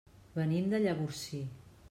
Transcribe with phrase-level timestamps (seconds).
[0.37, 1.45] Venim de Llavorsí.